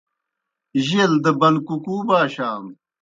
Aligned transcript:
جیل 0.85 1.13
دہ 1.23 1.31
بَنکُکُو 1.39 1.95
باشانوْ۔ 2.07 2.71